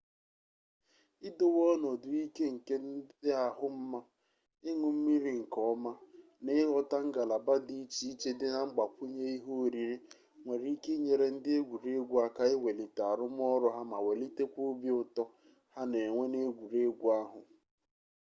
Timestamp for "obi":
14.71-14.89